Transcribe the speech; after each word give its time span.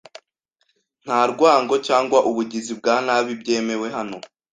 Nta 1.03 1.19
rwango 1.31 1.75
cyangwa 1.87 2.17
ubugizi 2.29 2.71
bwa 2.79 2.95
nabi 3.05 3.31
byemewe 3.41 3.87
hano 3.97 4.17